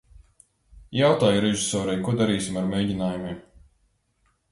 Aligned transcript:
Jautāju 0.99 1.43
režisorei, 1.43 1.97
ko 2.07 2.13
darīsim 2.21 2.57
ar 2.61 2.65
mēģinājumiem. 2.71 3.37